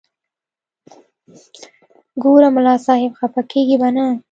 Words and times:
ګوره 2.23 2.49
ملا 2.55 2.75
صاحب 2.85 3.11
خپه 3.19 3.41
کېږې 3.51 3.75
به 3.81 3.89
نه. 3.95 4.05